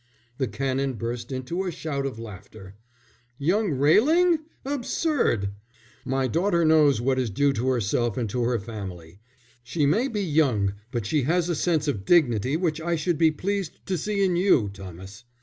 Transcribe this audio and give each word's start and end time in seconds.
The 0.39 0.47
Canon 0.47 0.93
burst 0.93 1.31
into 1.31 1.63
a 1.63 1.71
shout 1.71 2.07
of 2.07 2.17
laughter. 2.17 2.73
"Young 3.37 3.69
Railing? 3.73 4.39
Absurd! 4.65 5.51
My 6.05 6.25
daughter 6.25 6.65
knows 6.65 6.99
what 6.99 7.19
is 7.19 7.29
due 7.29 7.53
to 7.53 7.67
herself 7.67 8.17
and 8.17 8.27
to 8.31 8.41
her 8.41 8.57
family. 8.57 9.19
She 9.61 9.85
may 9.85 10.07
be 10.07 10.23
young, 10.23 10.73
but 10.91 11.05
she 11.05 11.21
has 11.25 11.49
a 11.49 11.55
sense 11.55 11.87
of 11.87 12.03
dignity 12.03 12.57
which 12.57 12.81
I 12.81 12.95
should 12.95 13.19
be 13.19 13.29
pleased 13.29 13.85
to 13.85 13.95
see 13.95 14.25
in 14.25 14.35
you, 14.35 14.71
Thomas. 14.73 15.23